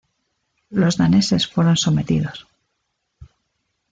[0.71, 2.47] Los daneses fueron sometidos.